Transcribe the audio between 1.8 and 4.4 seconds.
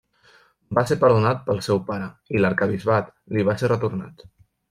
pare, i l'arquebisbat li va ser retornat.